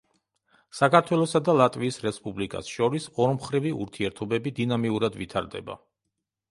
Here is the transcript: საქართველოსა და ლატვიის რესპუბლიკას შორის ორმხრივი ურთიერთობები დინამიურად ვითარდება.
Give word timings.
საქართველოსა 0.77 1.41
და 1.49 1.55
ლატვიის 1.57 2.01
რესპუბლიკას 2.07 2.73
შორის 2.79 3.07
ორმხრივი 3.27 3.75
ურთიერთობები 3.87 4.57
დინამიურად 4.63 5.21
ვითარდება. 5.25 5.81